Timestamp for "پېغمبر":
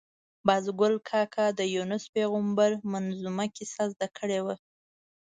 2.13-2.71